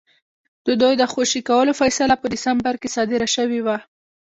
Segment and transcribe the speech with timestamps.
[0.65, 3.77] د دوی د خوشي کولو فیصله په ډسمبر کې صادره شوې وه.